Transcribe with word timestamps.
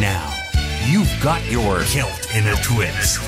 Now, 0.00 0.34
you've 0.86 1.14
got 1.22 1.44
your 1.50 1.82
Kilt 1.82 2.34
in 2.34 2.46
a 2.46 2.54
twist. 2.62 3.20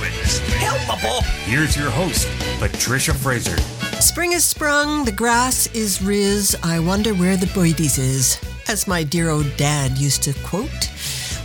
Helpable. 0.57 1.23
Here's 1.45 1.77
your 1.77 1.91
host, 1.91 2.27
Patricia 2.61 3.13
Fraser. 3.13 3.59
Spring 4.01 4.33
is 4.33 4.47
sprung, 4.47 5.05
the 5.05 5.13
grass 5.13 5.67
is 5.75 6.01
riz. 6.01 6.57
I 6.63 6.81
wonder 6.81 7.13
where 7.13 7.37
the 7.37 7.45
boidies 7.45 7.99
is, 7.99 8.41
as 8.69 8.89
my 8.89 9.03
dear 9.03 9.29
old 9.29 9.55
dad 9.59 9.99
used 9.99 10.23
to 10.23 10.33
quote. 10.45 10.91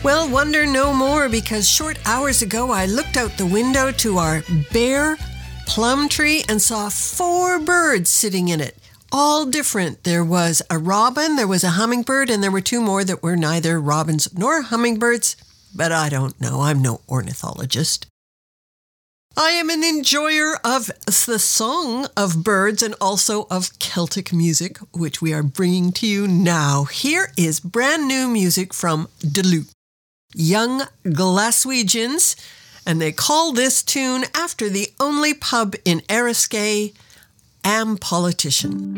Well, 0.02 0.30
wonder 0.30 0.66
no 0.66 0.94
more 0.94 1.28
because 1.28 1.68
short 1.68 2.00
hours 2.06 2.42
ago 2.42 2.72
I 2.72 2.86
looked 2.86 3.18
out 3.18 3.38
the 3.38 3.46
window 3.46 3.92
to 3.92 4.20
our 4.20 4.44
bare 4.72 5.18
plum 5.66 6.08
tree 6.08 6.46
and 6.48 6.62
saw 6.62 6.88
four 6.88 7.60
birds 7.60 8.10
sitting 8.10 8.48
in 8.48 8.62
it, 8.62 8.78
all 9.12 9.46
different. 9.46 10.04
There 10.04 10.24
was 10.24 10.62
a 10.70 10.78
robin, 10.78 11.36
there 11.36 11.48
was 11.48 11.64
a 11.64 11.72
hummingbird, 11.72 12.30
and 12.30 12.44
there 12.44 12.52
were 12.52 12.62
two 12.62 12.82
more 12.82 13.04
that 13.04 13.24
were 13.24 13.36
neither 13.36 13.80
robins 13.80 14.34
nor 14.38 14.62
hummingbirds, 14.62 15.36
but 15.76 15.92
I 15.92 16.10
don't 16.10 16.40
know. 16.40 16.62
I'm 16.62 16.82
no 16.82 17.02
ornithologist. 17.10 18.08
I 19.40 19.52
am 19.52 19.70
an 19.70 19.84
enjoyer 19.84 20.56
of 20.64 20.90
the 21.06 21.38
song 21.38 22.08
of 22.18 22.44
birds 22.44 22.82
and 22.82 22.96
also 23.00 23.46
of 23.52 23.78
Celtic 23.78 24.34
music, 24.34 24.80
which 24.94 25.22
we 25.22 25.32
are 25.32 25.44
bringing 25.44 25.92
to 25.92 26.08
you 26.08 26.28
now. 26.28 26.86
Here 26.86 27.32
is 27.38 27.60
brand 27.60 28.08
new 28.08 28.28
music 28.28 28.74
from 28.74 29.10
Duluth, 29.20 29.72
Young 30.34 30.88
Glaswegians, 31.06 32.36
and 32.84 33.00
they 33.00 33.12
call 33.12 33.52
this 33.52 33.84
tune 33.84 34.24
after 34.34 34.70
the 34.70 34.92
only 35.00 35.36
pub 35.36 35.76
in 35.86 36.00
Eriskay, 36.10 36.96
Am 37.70 37.98
Politician. 37.98 38.96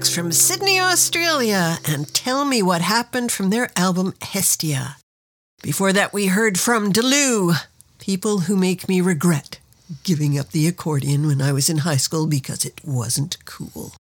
tracks 0.00 0.14
from 0.14 0.32
Sydney, 0.32 0.80
Australia, 0.80 1.76
and 1.86 2.08
Tell 2.14 2.46
Me 2.46 2.62
What 2.62 2.80
Happened 2.80 3.30
from 3.30 3.50
their 3.50 3.68
album 3.76 4.14
Hestia. 4.22 4.96
Before 5.62 5.92
that, 5.92 6.14
we 6.14 6.28
heard 6.28 6.58
from 6.58 6.90
DeLu, 6.90 7.54
People 7.98 8.40
Who 8.40 8.56
Make 8.56 8.88
Me 8.88 9.02
Regret 9.02 9.58
Giving 10.02 10.38
Up 10.38 10.52
the 10.52 10.66
Accordion 10.66 11.26
When 11.26 11.42
I 11.42 11.52
Was 11.52 11.68
in 11.68 11.78
High 11.78 11.98
School 11.98 12.26
Because 12.26 12.64
It 12.64 12.80
Wasn't 12.82 13.44
Cool. 13.44 13.92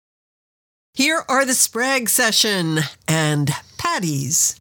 Here 0.95 1.25
are 1.29 1.45
the 1.45 1.55
Sprague 1.55 2.09
Session 2.09 2.79
and 3.09 3.51
Patty's. 3.77 4.57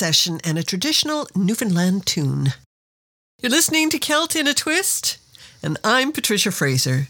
Session 0.00 0.40
and 0.44 0.56
a 0.56 0.62
traditional 0.62 1.28
Newfoundland 1.36 2.06
tune. 2.06 2.54
You're 3.42 3.50
listening 3.50 3.90
to 3.90 3.98
Celt 3.98 4.34
in 4.34 4.46
a 4.48 4.54
Twist, 4.54 5.18
and 5.62 5.76
I'm 5.84 6.10
Patricia 6.10 6.50
Fraser. 6.50 7.08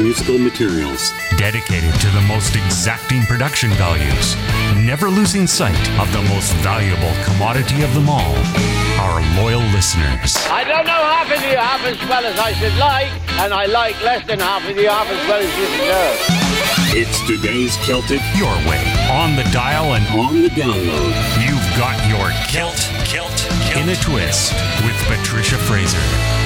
Finest 0.00 0.28
musical 0.28 0.38
materials. 0.38 1.12
Dedicated 1.36 1.92
to 2.00 2.08
the 2.10 2.20
most 2.22 2.56
exacting 2.56 3.22
production 3.22 3.70
values. 3.72 4.36
Never 4.76 5.08
losing 5.08 5.46
sight 5.46 5.78
of 6.00 6.10
the 6.12 6.22
most 6.28 6.52
valuable 6.62 7.12
commodity 7.24 7.82
of 7.82 7.92
them 7.94 8.08
all 8.08 8.34
our 9.00 9.20
loyal 9.40 9.62
listeners. 9.72 10.36
I 10.50 10.64
don't 10.64 10.86
know 10.86 10.92
half 10.92 11.26
of 11.26 11.42
you 11.42 11.56
half 11.56 11.84
as 11.84 11.98
well 12.08 12.24
as 12.24 12.38
I 12.38 12.52
should 12.52 12.76
like, 12.76 13.10
and 13.40 13.54
I 13.54 13.66
like 13.66 14.00
less 14.02 14.26
than 14.26 14.40
half 14.40 14.68
of 14.68 14.76
you 14.76 14.88
half 14.88 15.08
as 15.08 15.28
well 15.28 15.40
as 15.40 15.52
you 15.58 15.66
deserve. 15.78 16.40
It's 16.92 17.26
today's 17.26 17.76
Celtic 17.86 18.20
Your 18.36 18.54
way. 18.68 18.82
On 19.10 19.36
the 19.36 19.44
dial 19.52 19.94
and 19.94 20.06
on 20.18 20.42
the 20.42 20.48
download. 20.50 21.14
you've 21.40 21.70
got 21.78 21.96
your 22.08 22.30
kilt, 22.48 22.76
kilt, 23.06 23.32
kilt 23.48 23.76
in 23.76 23.88
a 23.88 23.96
twist 23.96 24.52
with 24.84 24.96
Patricia 25.08 25.56
Fraser. 25.56 26.39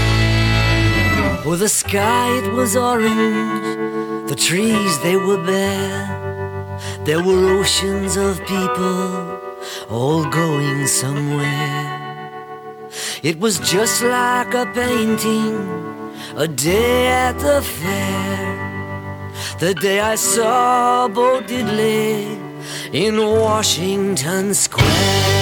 Oh, 1.46 1.56
the 1.56 1.68
sky, 1.68 2.38
it 2.38 2.50
was 2.54 2.74
orange. 2.74 4.30
The 4.30 4.34
trees, 4.34 4.98
they 5.00 5.16
were 5.16 5.36
bare. 5.36 6.08
There 7.04 7.22
were 7.22 7.60
oceans 7.60 8.16
of 8.16 8.40
people 8.46 9.40
all 9.90 10.24
going 10.24 10.86
somewhere. 10.86 11.84
It 13.22 13.38
was 13.38 13.58
just 13.58 14.02
like 14.02 14.54
a 14.54 14.64
painting, 14.72 15.54
a 16.34 16.48
day 16.48 17.08
at 17.08 17.38
the 17.38 17.60
fair. 17.60 19.30
The 19.58 19.74
day 19.74 20.00
I 20.00 20.14
saw 20.14 21.08
Bo 21.08 21.42
Diddley 21.42 22.40
in 22.94 23.18
Washington 23.18 24.54
Square. 24.54 25.33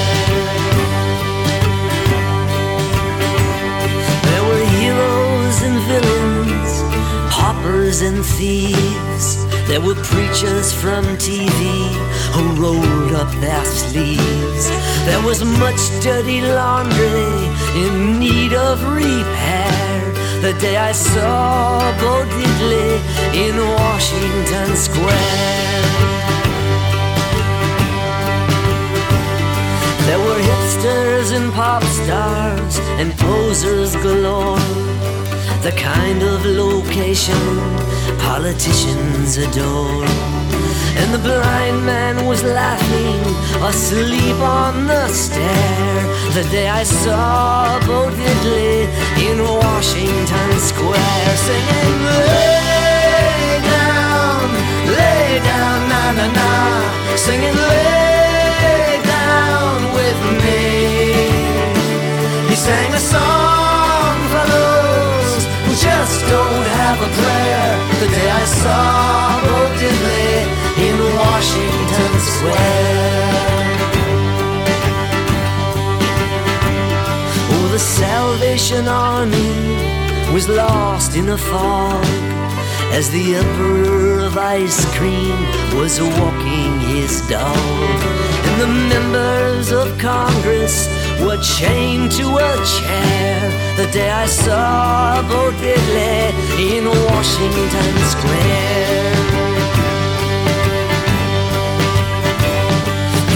Heroes 5.53 5.63
and 5.63 5.81
villains, 5.87 6.83
paupers 7.33 8.03
and 8.03 8.25
thieves. 8.25 9.45
There 9.67 9.81
were 9.81 9.95
preachers 9.95 10.73
from 10.73 11.05
TV 11.17 11.93
who 12.33 12.63
rolled 12.63 13.13
up 13.13 13.31
their 13.41 13.65
sleeves. 13.65 14.69
There 15.05 15.23
was 15.23 15.45
much 15.45 15.81
dirty 16.03 16.41
laundry 16.41 17.49
in 17.75 18.19
need 18.19 18.53
of 18.53 18.83
repair. 18.85 20.13
The 20.41 20.55
day 20.61 20.77
I 20.77 20.93
saw 20.93 21.81
Bo 22.01 22.25
Diddley 22.35 23.01
in 23.35 23.57
Washington 23.57 24.77
Square. 24.77 25.83
There 30.07 30.19
were 30.19 30.41
hipsters 30.49 31.33
and 31.37 31.53
pop 31.53 31.83
stars 31.85 32.79
and 32.99 33.13
posers 33.19 33.95
galore. 33.97 34.92
The 35.63 35.71
kind 35.79 36.25
of 36.25 36.45
location 36.45 37.39
politicians 38.19 39.37
adore. 39.37 40.05
And 40.99 41.15
the 41.15 41.21
blind 41.23 41.87
man 41.87 42.27
was 42.27 42.43
laughing, 42.43 43.23
asleep 43.63 44.41
on 44.41 44.89
the 44.89 45.07
stair. 45.07 46.03
The 46.35 46.43
day 46.51 46.69
I 46.69 46.83
saw 46.83 47.79
Bo 47.87 48.11
Diddley 48.11 48.91
in 49.23 49.39
Washington 49.39 50.51
Square 50.59 51.37
singing, 51.47 51.99
Lay 52.27 53.61
down, 53.71 54.49
lay 54.99 55.39
down, 55.47 55.79
na 55.93 56.03
na 56.19 56.27
na, 56.39 56.51
singing, 57.15 57.55
Lay 57.55 59.01
down 59.15 59.95
with 59.95 60.21
me. 60.43 60.61
He 62.51 62.57
sang 62.57 62.93
a 62.95 62.99
song 62.99 63.62
just 65.77 66.21
don't 66.29 66.67
have 66.81 66.99
a 67.01 67.11
prayer. 67.21 67.71
The 68.01 68.09
day 68.09 68.31
I 68.31 68.45
saw 68.45 69.41
Bo 69.45 69.59
Diddley 69.81 70.37
in 70.87 70.97
Washington 71.17 72.13
Square. 72.33 73.33
Oh, 77.53 77.69
the 77.73 77.79
Salvation 77.79 78.87
Army 78.87 79.53
was 80.35 80.49
lost 80.49 81.17
in 81.17 81.29
a 81.31 81.39
fog 81.39 82.05
as 82.93 83.11
the 83.11 83.37
Emperor 83.37 84.21
of 84.21 84.37
Ice 84.37 84.85
Cream 84.97 85.39
was 85.79 86.01
walking 86.01 86.81
his 86.81 87.27
dog. 87.29 87.57
And 88.47 88.61
the 88.61 88.67
members 88.95 89.73
of 89.73 89.97
Congress 89.99 90.89
were 91.21 91.39
chained 91.39 92.11
to 92.13 92.27
a 92.37 92.51
chair 92.65 93.33
the 93.77 93.87
day 93.93 94.11
I 94.11 94.27
saw 94.27 95.23
Bo 95.23 95.51
Diddley 95.61 96.33
in 96.77 96.85
Washington 96.87 97.95
Square. 98.15 99.13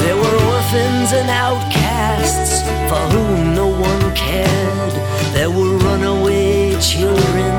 There 0.02 0.16
were 0.16 0.36
orphans 0.54 1.12
and 1.18 1.28
outcasts 1.30 2.62
for 2.88 3.02
whom 3.14 3.54
no 3.54 3.68
one 3.68 4.14
cared. 4.14 4.94
There 5.34 5.50
were 5.50 5.76
runaway 5.78 6.78
children 6.80 7.54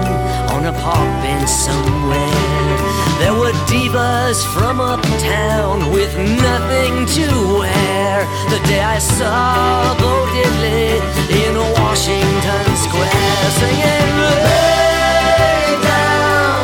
on 0.53 0.65
a 0.65 0.73
park 0.73 1.09
bench 1.23 1.49
somewhere. 1.49 2.46
There 3.19 3.33
were 3.33 3.51
divas 3.65 4.45
from 4.53 4.79
uptown 4.79 5.91
with 5.91 6.13
nothing 6.17 7.05
to 7.17 7.27
wear. 7.59 8.25
The 8.53 8.59
day 8.67 8.81
I 8.81 8.99
saw 8.99 9.97
Bo 9.97 10.11
Diddley 10.33 11.01
in 11.41 11.53
Washington 11.81 12.65
Square 12.85 13.49
singing, 13.57 14.11
Lay 14.45 15.69
down, 15.91 16.61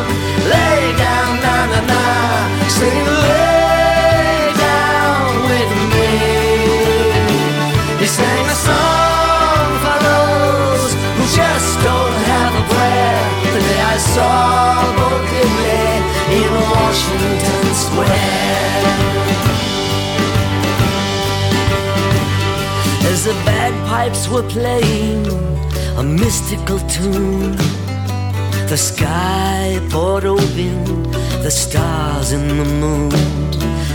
lay 0.54 0.82
down, 1.06 1.32
na 1.46 1.58
na 1.72 1.80
na, 1.92 2.04
singing, 2.70 3.10
Lay 3.26 4.54
down 4.68 5.30
with 5.50 5.72
me. 5.94 6.12
He 7.98 8.06
sang 8.06 8.46
a 8.46 8.58
song 8.70 9.70
for 9.84 9.98
those 10.10 10.92
who 11.18 11.24
just 11.34 11.70
don't 11.82 12.18
have 12.34 12.54
a 12.62 12.64
prayer. 12.74 13.22
The 13.54 13.60
day 13.60 13.82
I 13.82 13.98
saw 13.98 14.53
Washington 17.04 17.74
Square. 17.74 18.84
As 23.12 23.26
the 23.26 23.34
bagpipes 23.46 24.30
were 24.30 24.44
playing 24.44 25.28
a 25.98 26.04
mystical 26.04 26.80
tune, 26.88 27.56
the 28.68 28.78
sky 28.78 29.80
poured 29.90 30.26
open, 30.26 31.04
the 31.44 31.52
stars 31.52 32.32
and 32.32 32.50
the 32.50 32.70
moon, 32.84 33.12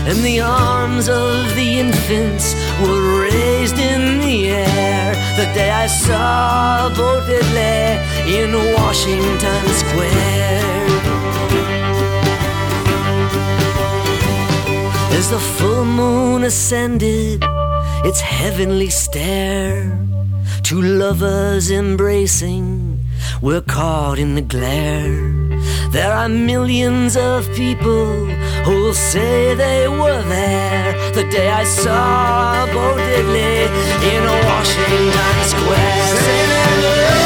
and 0.07 0.19
the 0.23 0.41
arms 0.41 1.09
of 1.09 1.55
the 1.55 1.79
infants 1.79 2.53
were 2.81 3.23
raised 3.23 3.79
in 3.79 4.19
the 4.19 4.49
air. 4.49 5.13
The 5.35 5.45
day 5.55 5.71
I 5.71 5.87
saw 5.87 6.89
Diddley 6.89 7.97
in 8.27 8.53
Washington 8.75 9.67
Square. 9.73 10.38
As 15.29 15.35
the 15.35 15.53
full 15.59 15.85
moon 15.85 16.43
ascended 16.43 17.43
its 18.03 18.19
heavenly 18.19 18.89
stare, 18.89 19.95
two 20.63 20.81
lovers 20.81 21.69
embracing 21.69 23.05
were 23.39 23.61
caught 23.61 24.17
in 24.17 24.33
the 24.33 24.41
glare. 24.41 25.21
There 25.91 26.11
are 26.11 26.27
millions 26.29 27.15
of 27.15 27.47
people 27.53 28.25
who'll 28.65 28.95
say 28.95 29.53
they 29.53 29.87
were 29.87 30.23
there 30.23 30.93
the 31.13 31.29
day 31.29 31.49
I 31.51 31.63
saw 31.63 32.65
Bo 32.73 32.97
Diddley 32.97 33.69
in 34.11 34.23
Washington 34.49 35.43
Square. 35.43 37.18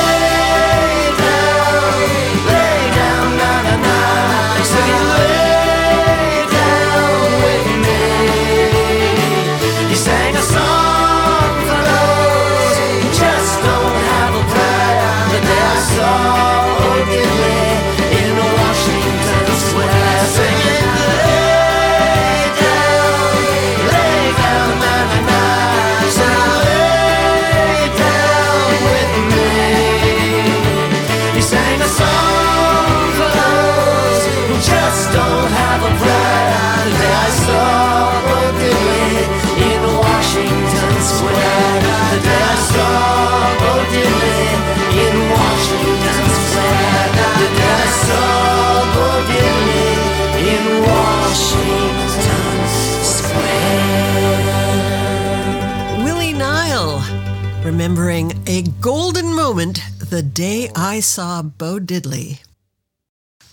Remembering 57.84 58.32
a 58.48 58.62
golden 58.80 59.36
moment 59.36 59.82
the 60.00 60.22
day 60.22 60.69
I 60.74 61.02
saw 61.02 61.41
Bo 61.41 61.80
Diddley. 61.80 62.39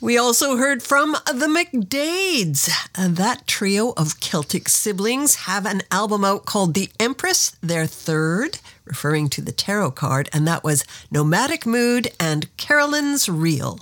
We 0.01 0.16
also 0.16 0.57
heard 0.57 0.85
from 0.85 1.16
the 1.27 1.49
McDades. 1.49 2.71
That 2.97 3.49
trio 3.49 3.93
of 3.97 4.21
Celtic 4.21 4.69
siblings 4.69 5.35
have 5.35 5.66
an 5.66 5.83
album 5.90 6.25
out 6.25 6.47
called 6.47 6.75
The 6.75 6.90
Empress, 7.01 7.57
their 7.61 7.87
third, 7.87 8.61
referring 8.85 9.31
to 9.31 9.43
the 9.43 9.51
tarot 9.51 9.90
card, 9.93 10.31
and 10.33 10.47
that 10.47 10.62
was 10.62 10.85
Nomadic 11.11 11.66
Mood 11.66 12.12
and 12.21 12.57
Carolyn's 12.57 13.29
Reel. 13.29 13.81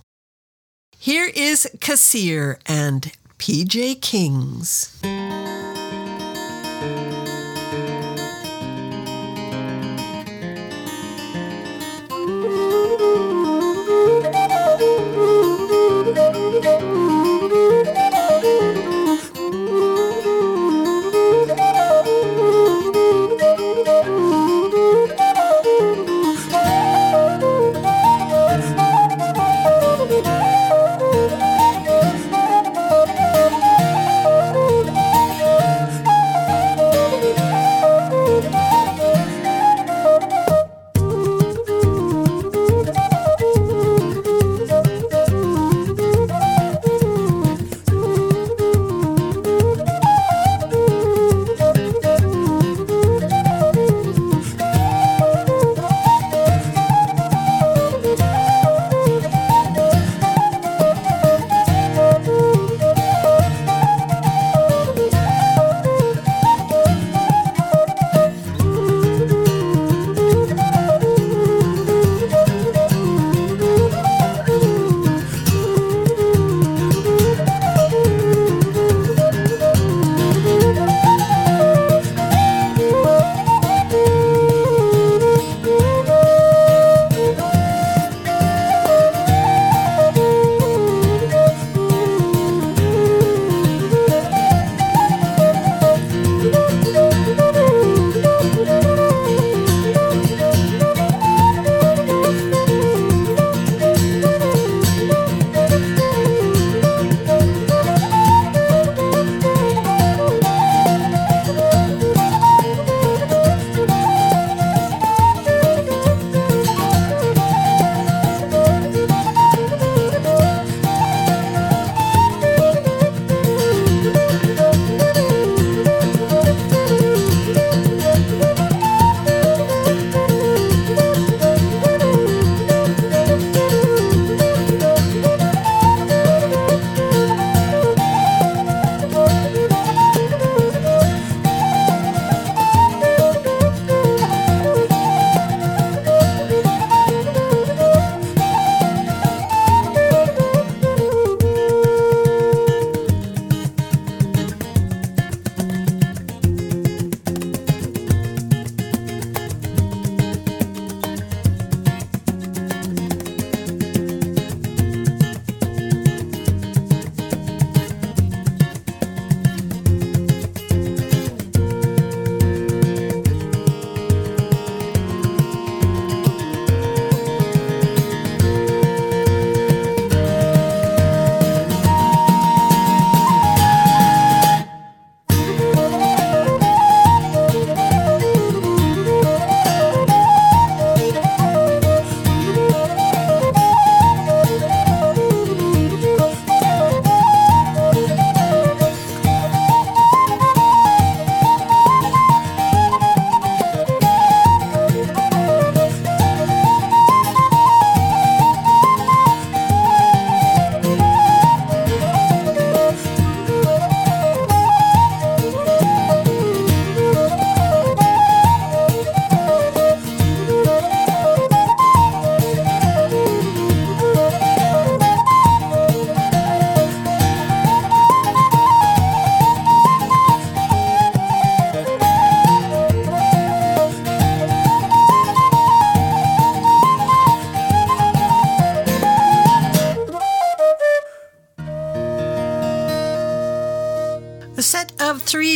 Here 0.99 1.31
is 1.37 1.69
Kassir 1.77 2.59
and 2.65 3.13
PJ 3.39 4.01
Kings. 4.01 4.99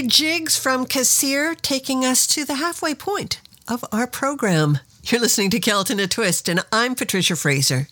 Jigs 0.07 0.59
from 0.59 0.85
Kassir 0.85 1.59
taking 1.63 2.05
us 2.05 2.27
to 2.27 2.45
the 2.45 2.57
halfway 2.57 2.95
point 2.95 3.41
of 3.67 3.83
our 3.91 4.07
program. 4.07 4.81
You're 5.03 5.23
listening 5.23 5.49
to 5.49 5.61
Celt 5.61 5.91
in 5.91 5.99
a 5.99 6.07
Twist, 6.07 6.47
and 6.47 6.63
I'm 6.71 6.95
Patricia 6.95 7.37
Fraser. 7.37 7.89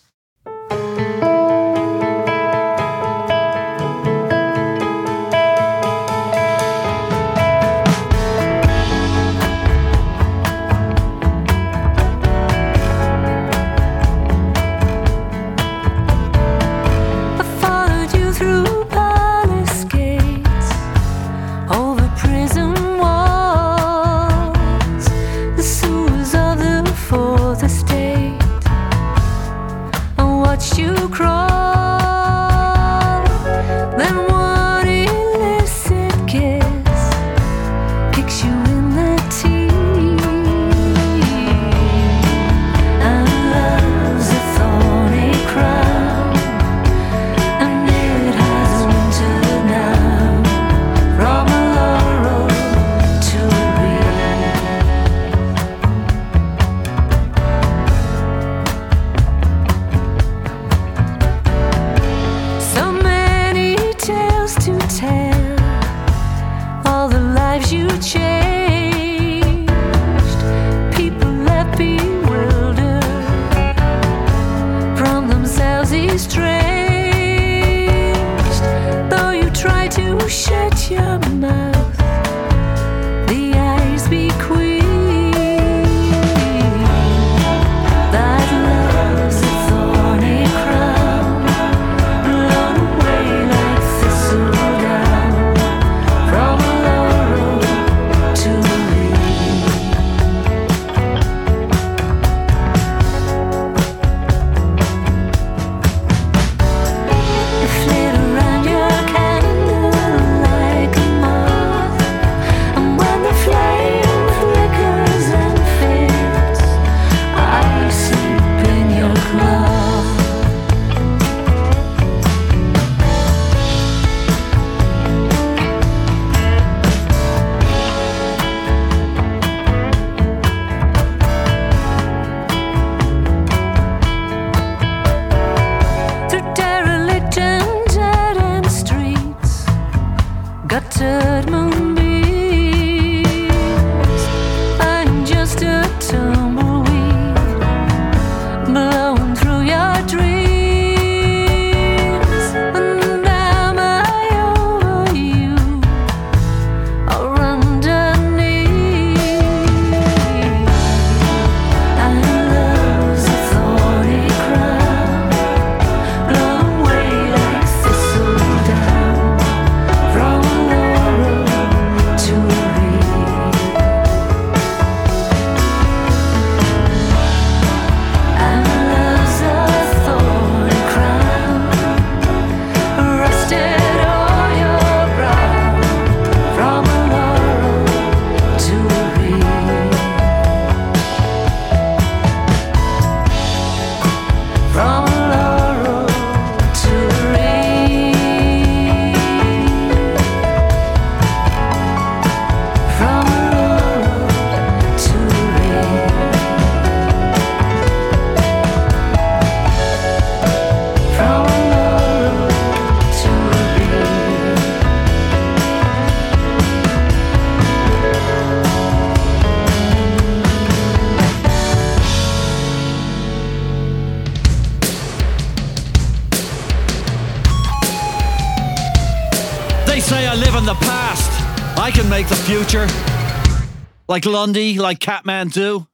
Like 234.11 234.25
Lundy, 234.25 234.75
like 234.75 234.99
Catman, 234.99 235.47
Kathmandu. 235.47 235.87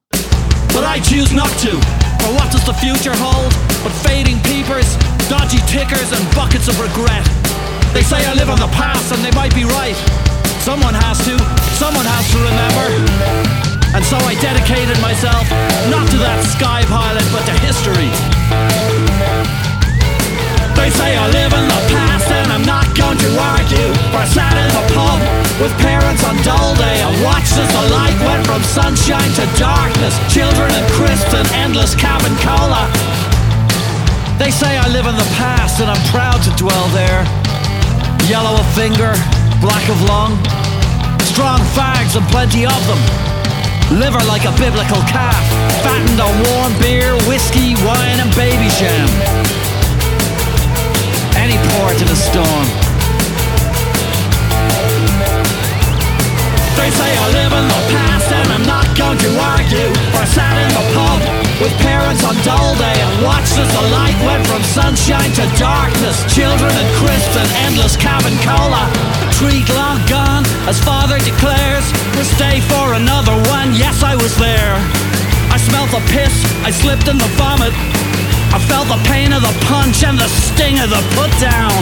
But 0.74 0.82
I 0.82 0.98
choose 1.06 1.30
not 1.38 1.54
to. 1.62 1.70
For 2.26 2.34
what 2.34 2.50
does 2.50 2.66
the 2.66 2.74
future 2.74 3.14
hold? 3.14 3.54
But 3.86 3.94
fading 4.02 4.42
peepers, 4.42 4.90
dodgy 5.30 5.62
tickers, 5.70 6.10
and 6.10 6.26
buckets 6.34 6.66
of 6.66 6.82
regret. 6.82 7.22
They 7.94 8.02
say 8.02 8.18
I 8.26 8.34
live 8.34 8.50
on 8.50 8.58
the 8.58 8.74
past, 8.74 9.14
and 9.14 9.22
they 9.22 9.30
might 9.38 9.54
be 9.54 9.70
right. 9.70 9.94
Someone 10.66 10.98
has 10.98 11.22
to, 11.30 11.38
someone 11.78 12.10
has 12.10 12.26
to 12.34 12.42
remember. 12.42 12.90
And 13.94 14.02
so 14.02 14.18
I 14.26 14.34
dedicated 14.42 14.98
myself, 14.98 15.46
not 15.94 16.10
to 16.10 16.18
that 16.18 16.42
sky 16.58 16.90
pilot, 16.90 17.22
but 17.30 17.46
to 17.46 17.54
history. 17.70 18.10
They 20.74 20.90
say 20.90 21.14
I 21.14 21.30
live 21.30 21.54
in 21.54 21.66
the 21.70 21.82
past 21.94 22.32
and 22.34 22.50
I'm 22.50 22.66
not 22.66 22.87
going 22.98 23.18
to 23.22 23.32
argue. 23.38 23.90
For 24.10 24.26
I 24.26 24.28
sat 24.28 24.58
in 24.58 24.74
a 24.74 24.86
pub 24.98 25.22
with 25.62 25.72
parents 25.78 26.26
on 26.26 26.34
dull 26.42 26.74
day. 26.76 26.98
And 27.06 27.14
watched 27.22 27.54
as 27.54 27.70
the 27.70 27.86
light 27.94 28.18
went 28.26 28.44
from 28.50 28.62
sunshine 28.66 29.30
to 29.38 29.46
darkness. 29.62 30.18
Children 30.34 30.74
and 30.74 30.86
crisps 30.98 31.34
and 31.38 31.48
endless 31.54 31.94
cabin 31.94 32.34
cola. 32.42 32.90
They 34.42 34.50
say 34.50 34.78
I 34.78 34.90
live 34.90 35.06
in 35.06 35.16
the 35.16 35.30
past 35.38 35.80
and 35.80 35.90
I'm 35.90 36.04
proud 36.10 36.42
to 36.50 36.52
dwell 36.58 36.90
there. 36.98 37.22
Yellow 38.26 38.58
of 38.58 38.68
finger, 38.74 39.14
black 39.62 39.86
of 39.94 39.98
lung. 40.10 40.34
Strong 41.22 41.62
fags 41.78 42.18
and 42.18 42.26
plenty 42.34 42.66
of 42.66 42.82
them. 42.90 43.02
Liver 43.94 44.26
like 44.26 44.44
a 44.50 44.54
biblical 44.58 45.00
calf. 45.06 45.46
Fattened 45.86 46.20
on 46.20 46.34
warm 46.50 46.74
beer, 46.82 47.14
whiskey, 47.30 47.78
wine 47.86 48.20
and 48.20 48.34
baby 48.34 48.68
jam. 48.82 49.08
Any 51.38 51.58
port 51.78 51.96
in 52.02 52.10
a 52.10 52.18
storm. 52.18 52.87
They 56.78 56.94
say 56.94 57.10
I 57.10 57.28
live 57.34 57.54
in 57.58 57.66
the 57.66 57.82
past 57.90 58.30
and 58.30 58.48
I'm 58.54 58.66
not 58.70 58.86
going 58.94 59.18
to 59.18 59.32
argue. 59.58 59.90
I 60.14 60.24
sat 60.30 60.56
in 60.62 60.72
the 60.78 60.86
pub 60.94 61.20
with 61.58 61.74
parents 61.82 62.22
on 62.22 62.38
dull 62.46 62.78
day 62.78 62.94
and 63.02 63.26
watched 63.26 63.58
as 63.58 63.66
the 63.74 63.86
light 63.90 64.14
went 64.22 64.46
from 64.46 64.62
sunshine 64.62 65.34
to 65.42 65.46
darkness. 65.58 66.22
Children 66.30 66.70
and 66.70 66.90
crisps 67.02 67.34
and 67.34 67.50
endless 67.66 67.98
cabin 67.98 68.38
cola. 68.46 68.86
Treat 69.42 69.66
long 69.74 69.98
gone, 70.06 70.46
as 70.70 70.78
father 70.86 71.18
declares. 71.18 71.86
We'll 72.14 72.30
stay 72.30 72.62
for 72.70 72.94
another 72.94 73.34
one. 73.50 73.74
Yes, 73.74 74.06
I 74.06 74.14
was 74.14 74.38
there. 74.38 74.78
I 75.50 75.58
smelled 75.58 75.90
the 75.90 76.04
piss, 76.14 76.46
I 76.62 76.70
slipped 76.70 77.10
in 77.10 77.18
the 77.18 77.32
vomit. 77.42 77.74
I 78.54 78.62
felt 78.70 78.88
the 78.88 79.02
pain 79.10 79.34
of 79.34 79.42
the 79.42 79.56
punch 79.66 80.06
and 80.06 80.14
the 80.14 80.30
sting 80.30 80.78
of 80.78 80.94
the 80.94 81.02
put 81.18 81.34
down. 81.42 81.74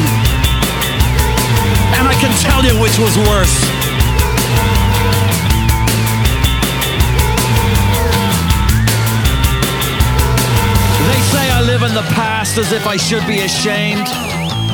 And 1.99 2.07
I 2.07 2.15
can 2.15 2.31
tell 2.39 2.63
you 2.63 2.79
which 2.79 2.97
was 2.97 3.19
worse. 3.27 3.94
I 11.56 11.62
live 11.62 11.84
in 11.84 11.93
the 11.93 12.03
past 12.12 12.58
as 12.58 12.74
if 12.74 12.86
I 12.86 12.97
should 12.97 13.26
be 13.26 13.39
ashamed. 13.39 14.03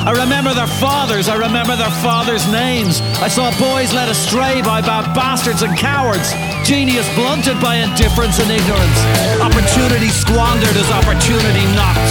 I 0.02 0.10
remember 0.18 0.52
their 0.52 0.66
fathers, 0.66 1.28
I 1.28 1.36
remember 1.36 1.76
their 1.76 1.94
fathers' 2.02 2.42
names. 2.50 3.00
I 3.22 3.28
saw 3.28 3.54
boys 3.54 3.94
led 3.94 4.08
astray 4.08 4.62
by 4.62 4.80
bad 4.82 5.14
bastards 5.14 5.62
and 5.62 5.78
cowards. 5.78 6.34
Genius 6.66 7.06
blunted 7.14 7.60
by 7.62 7.76
indifference 7.76 8.42
and 8.42 8.50
ignorance. 8.50 8.98
Opportunity 9.38 10.10
squandered 10.10 10.74
as 10.74 10.90
opportunity 10.90 11.62
knocked. 11.78 12.10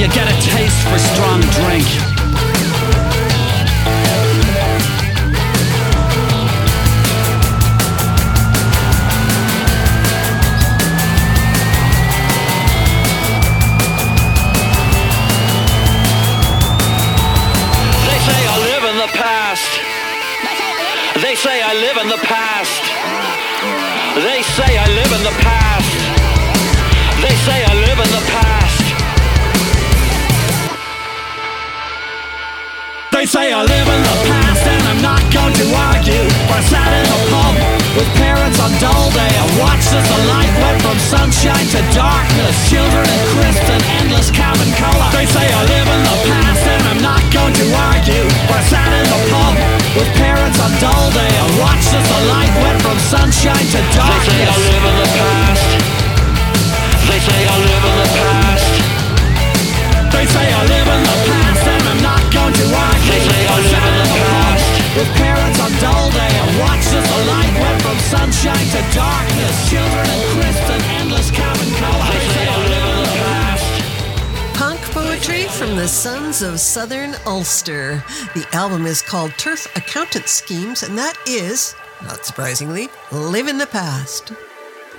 You 0.00 0.08
get 0.08 0.32
a 0.32 0.36
taste 0.40 0.80
for 0.88 0.96
strong 0.96 1.44
drink. 1.60 2.11
Live 21.82 21.96
in 21.96 22.08
the 22.08 22.22
past. 22.30 22.82
They 24.14 24.40
say 24.54 24.78
I 24.78 24.86
live 24.94 25.12
in 25.18 25.22
the 25.24 25.34
past. 25.42 25.90
They 27.22 27.34
say 27.46 27.58
I 27.64 27.74
live 27.74 27.98
in 27.98 28.10
the 28.18 28.24
past. 28.30 28.61
They 33.22 33.30
say 33.30 33.54
I 33.54 33.62
live 33.62 33.86
in 33.86 34.02
the 34.02 34.18
past 34.26 34.66
and 34.66 34.82
I'm 34.82 34.98
not 34.98 35.22
going 35.30 35.54
to 35.54 35.66
argue. 35.94 36.26
But 36.50 36.58
I 36.58 36.62
sat 36.66 36.90
in 36.90 37.06
a 37.06 37.20
pub 37.30 37.54
with 37.94 38.10
parents 38.18 38.58
on 38.58 38.74
dull 38.82 39.14
day 39.14 39.30
and 39.38 39.46
watched 39.62 39.94
as 39.94 40.02
the 40.10 40.20
light 40.26 40.50
went 40.58 40.82
from 40.82 40.98
sunshine 40.98 41.62
to 41.70 41.86
darkness. 41.94 42.50
Children 42.66 43.06
and 43.06 43.22
crisps 43.30 43.70
and 43.70 43.82
endless 44.02 44.26
cabin 44.34 44.66
cola. 44.74 45.06
They 45.14 45.30
say 45.30 45.46
I 45.46 45.62
live 45.70 45.86
in 45.86 46.02
the 46.02 46.18
past 46.34 46.66
and 46.66 46.82
I'm 46.82 46.98
not 46.98 47.22
going 47.30 47.54
to 47.62 47.66
argue. 47.94 48.26
But 48.50 48.58
I 48.58 48.64
sat 48.66 48.90
in 48.90 49.06
the 49.06 49.20
pub 49.30 49.54
with 50.02 50.10
parents 50.18 50.58
on 50.58 50.74
dull 50.82 51.06
day 51.14 51.30
and 51.30 51.50
watched 51.62 51.94
as 51.94 52.02
the 52.02 52.20
light 52.26 52.54
went 52.58 52.82
from 52.82 52.98
sunshine 53.06 53.66
to 53.70 53.80
darkness. 53.94 54.34
They 54.34 54.34
say 54.34 54.50
I 54.50 54.58
live 54.66 54.82
in 54.82 54.96
the 54.98 55.10
past. 55.14 55.70
They 57.06 57.20
say 57.22 57.38
I 57.38 57.56
live 57.70 57.82
in 57.86 57.94
the 58.02 58.10
past. 58.18 58.72
They 60.10 60.26
say 60.26 60.46
I 60.50 60.62
live 60.74 60.88
in 60.90 61.02
the 61.06 61.18
past 61.30 61.61
With 64.94 65.08
parents 65.16 65.58
on 65.58 65.72
dull 65.80 66.10
day 66.10 66.18
and 66.20 66.60
watch 66.60 66.84
as 66.84 66.92
the 66.92 67.24
light 67.32 67.54
went 67.58 67.80
from 67.80 67.96
sunshine 68.12 68.66
to 68.76 68.94
darkness. 68.94 69.70
Children 69.70 70.06
and 70.06 70.22
crisps 70.36 70.68
and 70.68 70.82
endless. 71.00 71.30
They 71.30 71.38
the 71.38 73.08
past. 73.16 74.54
Punk 74.54 74.80
poetry 74.92 75.44
from 75.44 75.76
the 75.76 75.88
Sons 75.88 76.42
of 76.42 76.60
Southern 76.60 77.14
Ulster. 77.26 78.04
The 78.34 78.46
album 78.52 78.84
is 78.84 79.00
called 79.00 79.32
Turf 79.38 79.66
Accountant 79.76 80.28
Schemes, 80.28 80.82
and 80.82 80.98
that 80.98 81.16
is, 81.26 81.74
not 82.02 82.26
surprisingly, 82.26 82.90
Live 83.10 83.48
in 83.48 83.56
the 83.56 83.66
Past. 83.66 84.32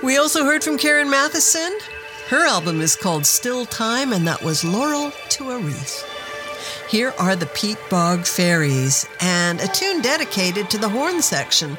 We 0.02 0.16
also 0.16 0.44
heard 0.44 0.64
from 0.64 0.76
Karen 0.76 1.08
Matheson. 1.08 1.78
Her 2.30 2.44
album 2.48 2.80
is 2.80 2.96
called 2.96 3.26
Still 3.26 3.64
Time, 3.64 4.12
and 4.12 4.26
that 4.26 4.42
was 4.42 4.64
Laurel 4.64 5.12
to 5.28 5.52
a 5.52 5.58
Wreath. 5.60 6.13
Here 6.88 7.14
are 7.18 7.34
the 7.34 7.46
Peat 7.46 7.78
Bog 7.88 8.26
Fairies, 8.26 9.06
and 9.20 9.60
a 9.60 9.66
tune 9.68 10.02
dedicated 10.02 10.68
to 10.70 10.78
the 10.78 10.88
horn 10.88 11.22
section. 11.22 11.78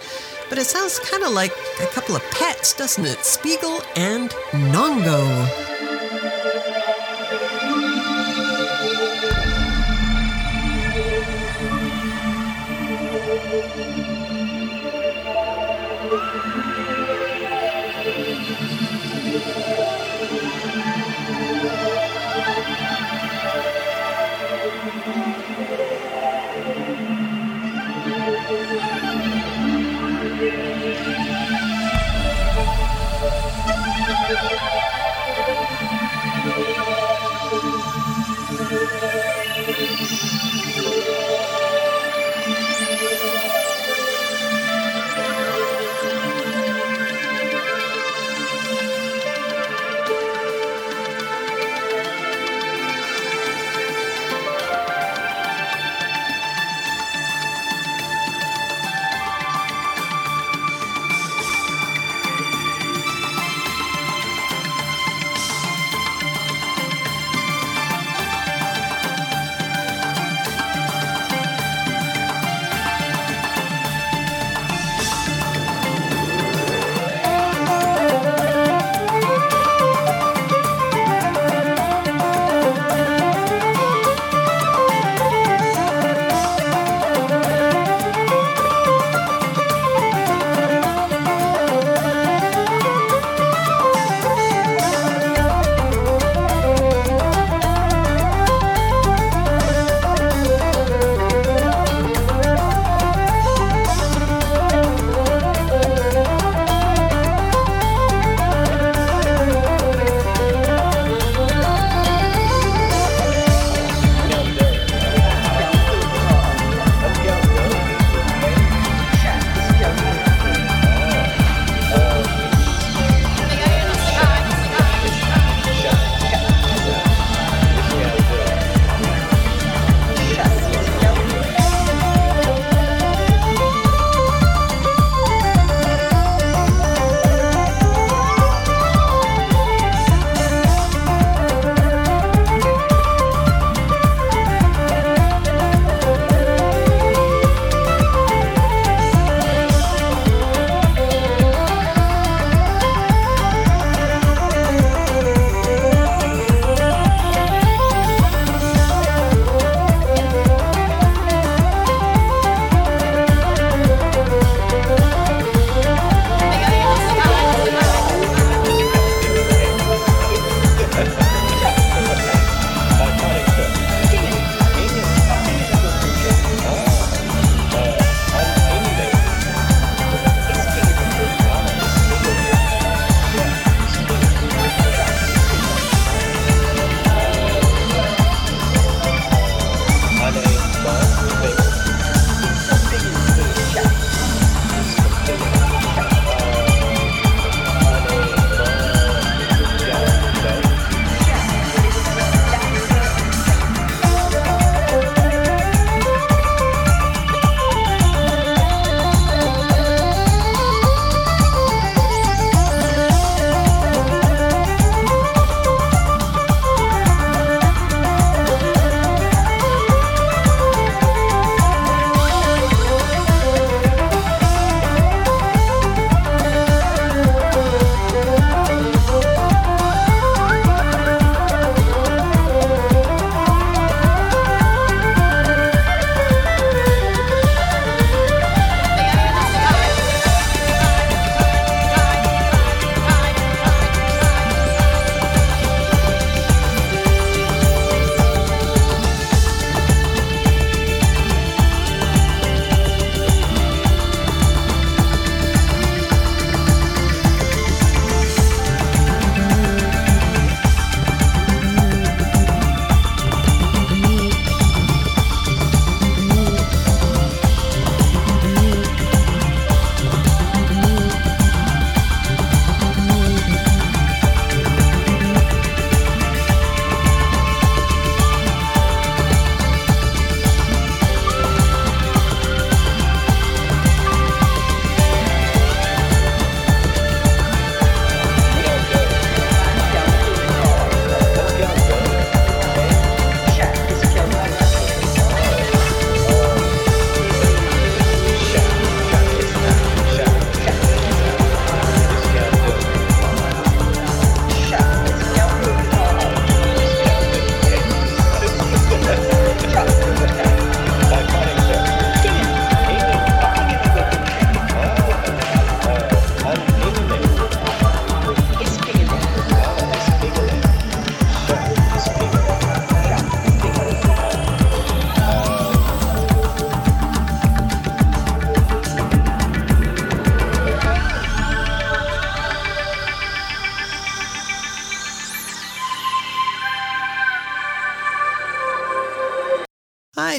But 0.50 0.58
it 0.58 0.66
sounds 0.66 1.00
kind 1.00 1.24
of 1.24 1.32
like 1.32 1.52
a 1.82 1.86
couple 1.88 2.16
of 2.16 2.24
pets, 2.32 2.74
doesn't 2.74 3.06
it? 3.06 3.20
Spiegel 3.20 3.82
and 3.96 4.32
Nongo. 4.52 5.75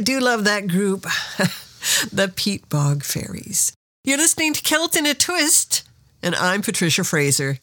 Do 0.06 0.20
love 0.20 0.44
that 0.44 0.68
group, 0.68 1.02
the 2.12 2.28
Peatbog 2.28 3.02
Faeries. 3.02 3.72
You're 4.04 4.18
listening 4.18 4.52
to 4.52 4.62
Celt 4.62 4.96
in 4.96 5.04
a 5.04 5.14
Twist, 5.14 5.82
and 6.22 6.36
I'm 6.36 6.62
Patricia 6.62 7.02
Fraser. 7.02 7.58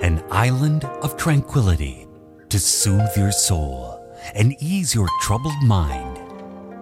An 0.00 0.24
island 0.30 0.86
of 0.86 1.18
tranquility 1.18 2.06
to 2.48 2.58
soothe 2.58 3.14
your 3.18 3.32
soul 3.32 4.02
and 4.34 4.56
ease 4.62 4.94
your 4.94 5.10
troubled 5.20 5.62
mind. 5.62 6.18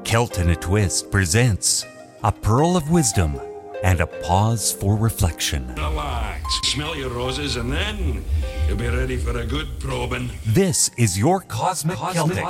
Celt 0.05 0.39
in 0.39 0.51
a 0.51 0.57
Twist 0.57 1.11
presents 1.11 1.85
a 2.23 2.31
pearl 2.31 2.77
of 2.77 2.93
wisdom 2.93 3.41
and 3.83 4.01
a 4.01 4.07
pause 4.07 4.73
for 4.73 4.97
reflection. 4.97 5.75
Relax, 5.75 6.61
smell 6.63 6.97
your 6.97 7.11
roses, 7.11 7.57
and 7.57 7.73
then 7.73 8.25
you'll 8.69 8.77
be 8.77 8.89
ready 8.89 9.17
for 9.17 9.37
a 9.37 9.45
good 9.45 9.69
probing. 9.81 10.31
This 10.47 10.91
is 10.97 11.19
your 11.19 11.41
Cosmic, 11.41 11.99
Celtic, 11.99 12.45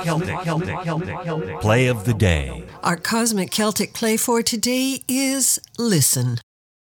Play 1.61 1.87
of 1.87 2.05
the 2.05 2.13
Day. 2.13 2.63
Our 2.83 2.97
Cosmic 2.97 3.51
Celtic 3.51 3.93
play 3.93 4.17
for 4.17 4.41
today 4.41 5.03
is 5.07 5.59
Listen 5.77 6.39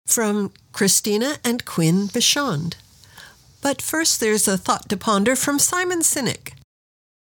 from 0.07 0.53
Qristina 0.73 1.39
and 1.45 1.65
Quinn 1.65 2.09
Bachand. 2.09 2.75
But 3.63 3.81
first, 3.81 4.21
there's 4.21 4.47
a 4.47 4.59
thought 4.59 4.91
to 4.91 4.97
ponder 4.97 5.35
from 5.35 5.59
Simon 5.59 6.01
Sinek. 6.01 6.53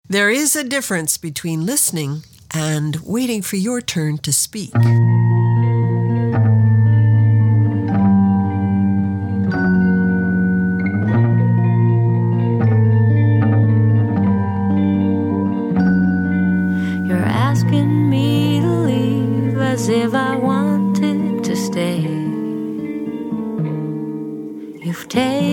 There 0.07 0.29
is 0.29 0.55
a 0.55 0.63
difference 0.63 1.17
between 1.17 1.65
listening 1.65 2.23
and 2.53 2.97
waiting 2.97 3.41
for 3.41 3.55
your 3.55 3.81
turn 3.81 4.17
to 4.19 4.33
speak. 4.33 4.73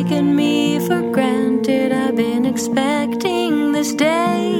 Taken 0.02 0.34
me 0.34 0.80
for 0.80 1.00
granted, 1.12 1.92
I've 1.92 2.16
been 2.16 2.44
expecting 2.44 3.70
this 3.70 3.92
day. 3.92 4.52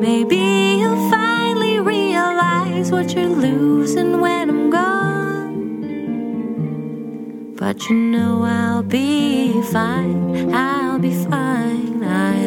Maybe 0.00 0.38
you'll 0.80 1.10
finally 1.10 1.80
realize 1.80 2.90
what 2.90 3.12
you're 3.14 3.28
losing 3.28 4.20
when 4.20 4.48
I'm 4.48 4.70
gone. 4.70 5.56
But 7.56 7.90
you 7.90 7.96
know 7.96 8.42
I'll 8.42 8.82
be 8.82 9.52
fine, 9.70 10.54
I'll 10.54 10.98
be 10.98 11.12
fine 11.12 12.02
either 12.02 12.37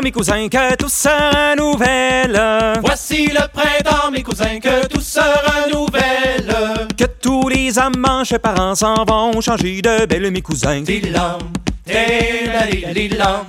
printemps, 0.00 0.02
mes 0.02 0.12
cousins, 0.12 0.48
que 0.48 0.76
tout 0.76 0.88
se 0.88 1.08
renouvelle. 1.08 2.80
Voici 2.82 3.26
le 3.26 3.46
printemps, 3.52 4.10
mes 4.10 4.22
cousins, 4.22 4.58
que 4.60 4.86
tout 4.86 5.00
se 5.00 5.20
renouvelle. 5.20 6.88
Que 6.96 7.04
tous 7.04 7.48
les 7.48 7.78
amants 7.78 8.24
chez 8.24 8.38
parents 8.38 8.74
s'en 8.74 9.04
vont 9.04 9.40
changer 9.40 9.82
de 9.82 10.06
belle, 10.06 10.30
mes 10.30 10.42
cousins. 10.42 10.82
Dilam, 10.82 11.38
dilam. 11.86 13.44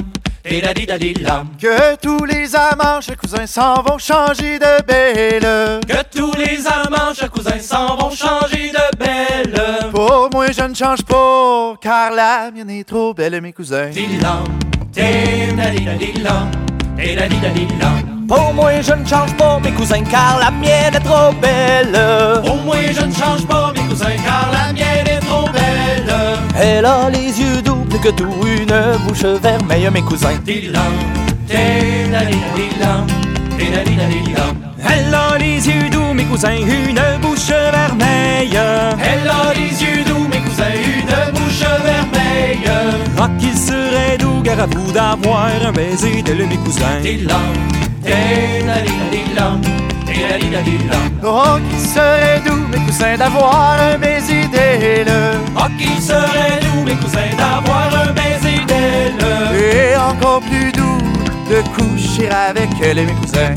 Que 1.62 1.96
tous 1.98 2.26
les 2.26 2.56
amants, 2.56 3.00
chez 3.02 3.16
cousins, 3.16 3.48
s'en 3.48 3.82
vont 3.84 3.98
changer 3.98 4.60
de 4.60 4.84
belle. 4.84 5.80
Que 5.88 6.04
tous 6.12 6.34
les 6.38 6.66
amants, 6.68 7.14
chers 7.14 7.32
cousins, 7.32 7.60
s'en 7.60 7.96
vont 7.96 8.10
changer 8.10 8.72
de 8.72 8.74
belle. 8.74 8.91
Je 10.54 10.64
ne 10.64 10.76
change 10.76 11.04
pas, 11.04 11.76
car 11.80 12.12
la 12.12 12.52
mienne 12.52 12.70
est 12.72 12.84
trop 12.84 13.14
belle, 13.14 13.40
mes 13.42 13.54
cousins. 13.54 13.90
Pour 18.28 18.54
moi, 18.54 18.82
je 18.82 18.94
ne 18.94 19.06
change 19.06 19.34
pas, 19.38 19.60
mes 19.64 19.72
cousins, 19.72 20.04
car 20.04 20.40
la 20.40 20.52
mienne 20.52 20.94
est 20.94 21.00
trop 21.00 21.32
belle. 21.42 21.98
Pour 22.44 22.58
moi, 22.58 22.76
je 22.92 23.06
ne 23.06 23.14
change 23.14 23.48
pas, 23.48 23.72
mes 23.74 23.88
cousins, 23.88 24.18
car 24.26 24.52
la 24.52 24.74
mienne 24.74 25.08
est 25.08 25.22
trop 25.22 25.48
belle. 25.54 26.14
Elle 26.62 26.86
a 26.86 27.10
les 27.10 27.40
yeux 27.40 27.62
doux, 27.62 27.86
plus 27.90 28.00
que 28.00 28.10
tout, 28.10 28.28
une 28.46 28.98
bouche 29.08 29.24
vermeille, 29.24 29.90
mes 29.90 30.02
cousins. 30.02 30.38
Elle 34.84 35.16
a 35.16 35.38
les 35.38 35.68
yeux 35.68 35.90
doux, 35.90 36.14
mes 36.14 36.26
cousins, 36.26 36.58
une 36.58 37.02
bouche 37.22 37.48
vermeille. 37.48 38.60
Elle 39.02 39.30
a 39.30 39.54
les 39.54 39.82
yeux 39.82 40.04
mes 40.42 40.50
cousins, 40.50 40.64
une 40.86 41.34
bouche 41.34 41.64
vermeille. 41.84 42.70
Ah, 43.20 43.30
qu'il 43.40 43.58
serait 43.58 44.18
doux, 44.18 44.42
gare 44.42 44.62
à 44.62 44.66
vous 44.66 44.92
d'avoir 44.92 45.50
un 45.66 45.72
baiser 45.72 46.22
de 46.22 46.34
mes 46.34 46.58
cousins. 46.58 47.00
Oh, 51.24 51.58
qui 51.70 51.80
serait 51.80 52.42
doux, 52.46 52.68
mes 52.72 52.86
cousins, 52.86 53.18
d'avoir 53.18 53.78
un 53.80 53.98
baiser 53.98 54.48
d'elle. 54.48 55.12
Oh, 55.56 55.68
qui 55.78 56.02
serait 56.02 56.60
doux, 56.62 56.84
mes 56.86 56.96
cousins, 56.96 57.36
d'avoir 57.38 57.90
un 58.08 58.12
baiser 58.12 58.60
d'elle. 58.68 59.14
Et 59.54 59.96
encore 59.96 60.42
plus 60.42 60.72
doux 60.72 60.98
de 61.50 61.62
coucher 61.76 62.30
avec 62.30 62.70
elle 62.82 63.00
et 63.00 63.06
mes 63.06 63.14
cousins. 63.14 63.54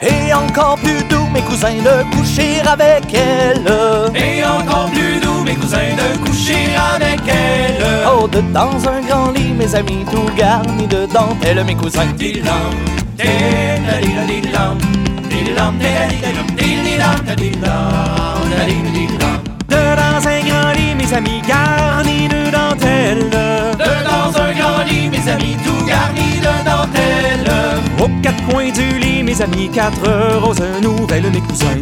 Et 0.00 0.34
encore 0.34 0.76
plus 0.76 1.02
doux, 1.08 1.26
mes 1.32 1.40
cousins, 1.40 1.70
de 1.72 2.04
coucher 2.14 2.60
avec 2.66 3.14
elle. 3.14 3.66
Et 4.14 4.44
encore 4.44 4.90
plus 4.90 5.20
doux, 5.20 5.23
de 5.74 6.18
coucher 6.24 6.74
avec 6.94 7.20
elle. 7.26 7.84
Oh, 8.06 8.26
de 8.28 8.40
dans 8.52 8.76
un 8.88 9.00
grand 9.06 9.30
lit, 9.32 9.52
mes 9.52 9.74
amis, 9.74 10.04
tout 10.10 10.30
garni 10.36 10.86
de 10.86 11.06
dentelle, 11.12 11.64
mes 11.64 11.74
cousins. 11.74 12.06
De 19.68 19.80
dans 19.96 20.28
un 20.28 20.40
grand 20.40 20.72
lit, 20.72 20.94
mes 20.94 21.12
amis, 21.14 21.42
garnis 21.46 22.28
de 22.28 22.50
dentelle. 22.50 23.30
De 23.30 23.92
dans 24.04 24.40
un 24.40 24.52
grand 24.52 24.82
lit, 24.88 25.08
mes 25.08 25.28
amis, 25.30 25.56
tout 25.64 25.84
garni 25.86 26.40
de 26.40 26.54
dentelle. 26.64 27.50
Aux 28.00 28.10
quatre 28.22 28.42
coins 28.48 28.70
du 28.70 28.98
lit, 28.98 29.22
mes 29.22 29.40
amis, 29.40 29.68
quatre 29.72 30.38
roses 30.40 30.62
nouvelles, 30.82 31.30
mes 31.30 31.40
cousins. 31.40 31.76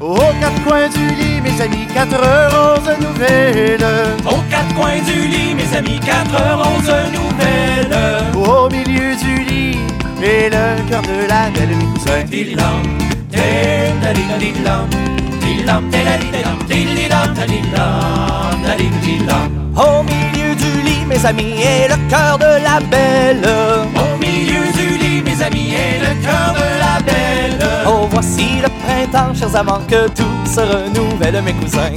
Aux 0.00 0.32
quatre 0.40 0.64
coins 0.64 0.88
du 0.88 1.06
lit, 1.14 1.40
mes 1.42 1.60
amis, 1.60 1.86
quatre 1.92 2.16
roses 2.16 2.98
nouvelles. 3.00 3.86
Aux 4.26 4.42
quatre 4.50 4.74
coins 4.74 5.02
du 5.04 5.28
lit, 5.28 5.54
mes 5.54 5.76
amis, 5.76 6.00
quatre 6.00 6.40
roses 6.56 7.12
nouvelles. 7.12 7.96
Au 8.34 8.68
milieu 8.70 9.16
du 9.16 9.44
lit, 9.44 9.78
et 10.22 10.48
le 10.50 10.88
cœur 10.88 11.02
de 11.02 11.26
la 11.28 11.50
belle, 11.50 11.76
dilam. 12.30 12.82
Au 19.76 20.02
milieu 20.02 20.54
du 20.54 20.82
lit, 20.82 21.04
mes 21.06 21.26
amis, 21.26 21.54
et 21.60 21.88
le 21.88 21.96
cœur 22.08 22.38
de 22.38 22.62
la 22.62 22.80
belle. 22.90 23.46
Amis, 25.46 25.74
et 25.74 25.98
le 25.98 26.12
cœur 26.24 26.54
de 26.54 26.68
la 26.84 27.00
belle. 27.04 27.68
Oh, 27.86 28.06
voici 28.10 28.60
le 28.62 28.68
printemps, 28.82 29.34
chers 29.34 29.54
amants, 29.56 29.82
que 29.88 30.08
tout 30.08 30.36
se 30.46 30.60
renouvelle, 30.60 31.42
mes 31.42 31.52
cousins. 31.52 31.90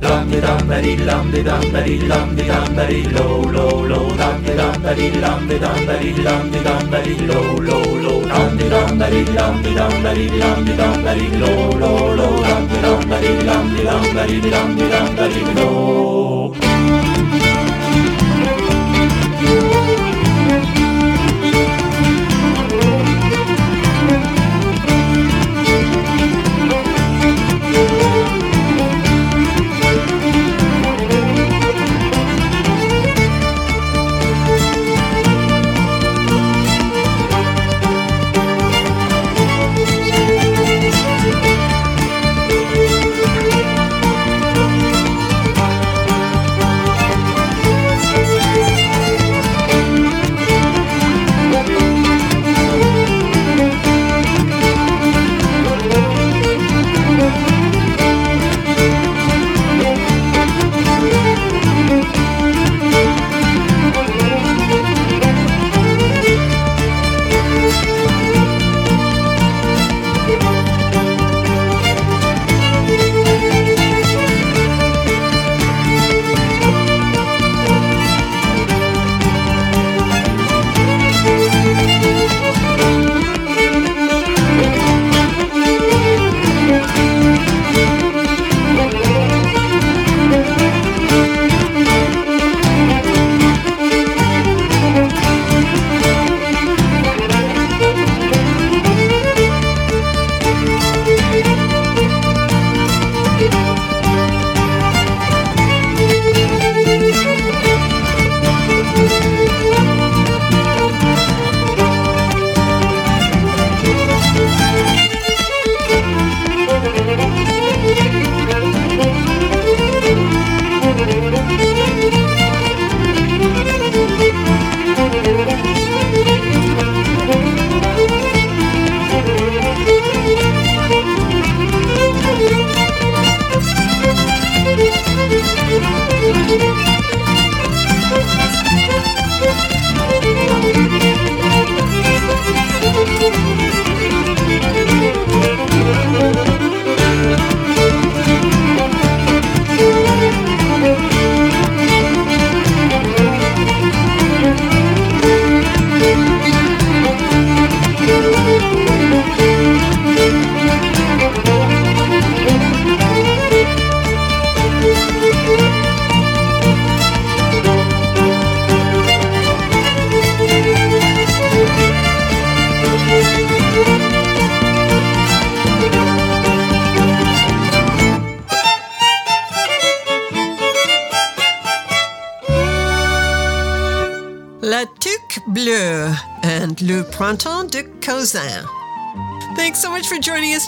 dum 0.00 0.30
di 0.30 0.40
dum 0.40 0.68
ba 0.68 0.80
di 0.80 0.96
dum 0.96 1.30
di 1.32 1.42
dum 1.42 1.72
ba 1.72 1.80
di 1.86 1.96
dum 2.10 2.28
di 2.36 2.44
dum 2.50 2.66
ba 2.76 2.84
di 2.90 3.00
low 3.14 3.42
low 3.54 3.76
low 3.90 4.06
dum 4.20 4.36
di 4.44 4.52
dum 4.60 4.74
ba 4.82 4.92
di 4.98 5.06
dum 5.22 5.40
di 5.48 5.56
dum 5.58 5.86
ba 5.86 5.94
di 6.02 6.10
dum 6.26 6.42
di 6.52 6.58
dum 6.66 6.82
ba 6.90 6.98
di 7.06 7.14
low 7.28 7.48
low 7.68 7.84
low 8.04 8.20
dum 8.32 8.50
di 8.58 8.66
dum 8.72 8.90
ba 8.98 9.06
di 9.12 9.22
dum 9.36 9.54
di 9.64 9.70
dum 9.78 9.94
ba 10.04 10.10
di 10.18 10.26
dum 10.40 10.58
di 10.66 10.72
dum 10.80 10.96
ba 11.04 11.12
di 11.18 11.26
low 11.40 11.60
low 11.82 12.00
low 12.18 12.34
dum 12.46 12.62
di 12.70 12.78
dum 12.84 13.00
ba 13.10 13.16
di 13.24 13.32
dum 13.48 13.64
di 13.74 13.82
dum 13.88 14.04
ba 14.14 14.22
di 14.30 14.38
dum 14.52 14.68
di 14.78 14.86
dum 14.92 15.08
ba 15.18 15.26
di 15.34 15.42
low 15.56 17.67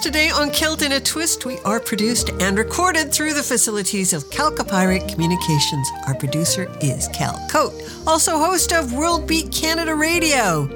today 0.01 0.31
on 0.31 0.51
Celt 0.51 0.83
in 0.83 0.93
a 0.93 1.01
Twist. 1.01 1.45
We 1.45 1.59
are 1.59 1.79
produced 1.79 2.31
and 2.41 2.57
recorded 2.57 3.13
through 3.13 3.35
the 3.35 3.43
facilities 3.43 4.13
of 4.13 4.25
Calcopyrate 4.31 5.13
Communications. 5.13 5.89
Our 6.07 6.15
producer 6.15 6.75
is 6.81 7.09
Cal 7.09 7.39
Coat, 7.51 7.75
also 8.07 8.39
host 8.39 8.73
of 8.73 8.95
World 8.95 9.27
Beat 9.27 9.53
Canada 9.53 9.95
Radio. 9.95 10.67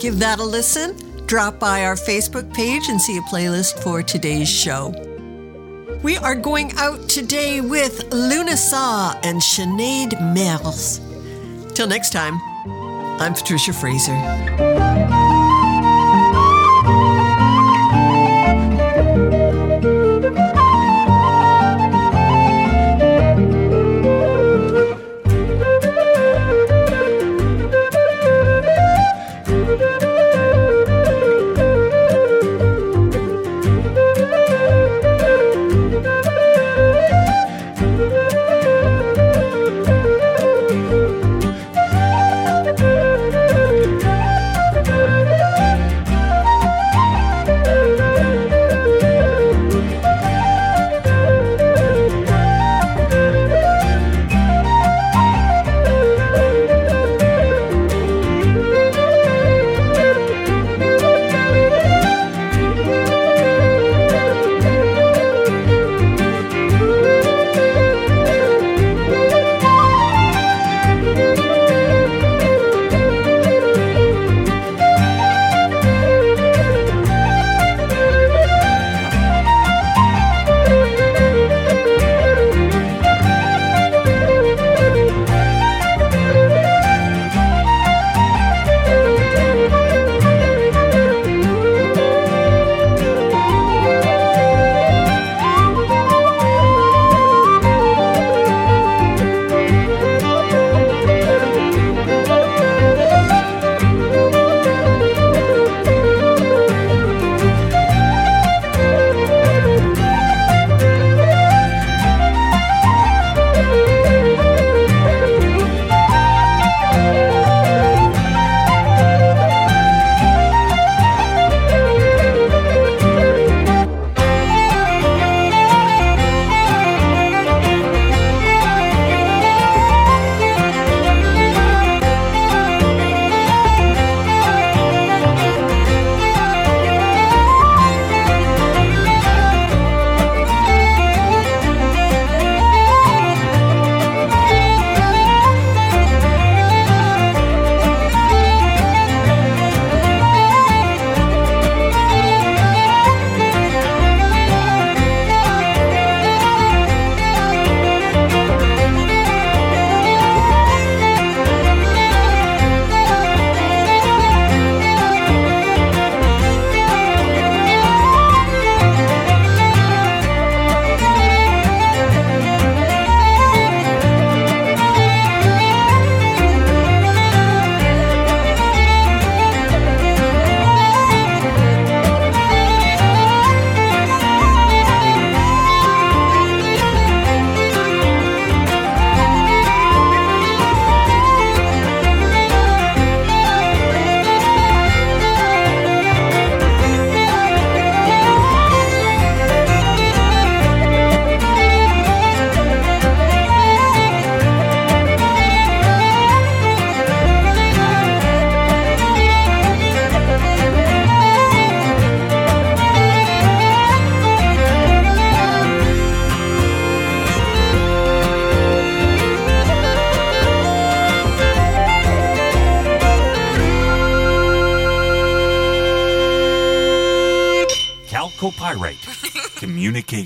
Give 0.00 0.18
that 0.18 0.40
a 0.40 0.44
listen. 0.44 0.96
Drop 1.26 1.60
by 1.60 1.84
our 1.84 1.94
Facebook 1.94 2.52
page 2.52 2.88
and 2.88 3.00
see 3.00 3.16
a 3.16 3.22
playlist 3.22 3.82
for 3.82 4.02
today's 4.02 4.48
show. 4.48 4.90
We 6.02 6.16
are 6.16 6.34
going 6.34 6.72
out 6.76 7.08
today 7.08 7.60
with 7.60 8.10
Lúnasa 8.10 9.18
and 9.22 9.40
Sinead 9.40 10.12
Merles. 10.34 10.98
Till 11.74 11.86
next 11.86 12.10
time, 12.10 12.40
I'm 13.20 13.34
Patricia 13.34 13.72
Fraser. 13.72 14.81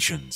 Communications. 0.07 0.36